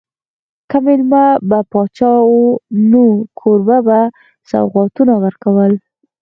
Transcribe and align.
که 0.69 0.77
مېلمه 0.85 1.25
به 1.49 1.59
پاچا 1.71 2.13
و 2.35 2.39
نو 2.89 3.05
کوربه 3.39 3.77
به 3.87 3.99
سوغاتونه 4.49 5.13
ورکول. 5.23 5.73